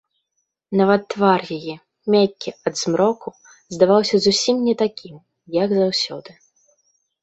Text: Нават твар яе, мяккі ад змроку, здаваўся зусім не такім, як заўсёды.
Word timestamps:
Нават 0.79 1.01
твар 1.13 1.41
яе, 1.57 1.75
мяккі 2.15 2.49
ад 2.67 2.73
змроку, 2.83 3.29
здаваўся 3.77 4.15
зусім 4.27 4.55
не 4.69 4.75
такім, 4.85 5.15
як 5.63 5.69
заўсёды. 5.83 6.31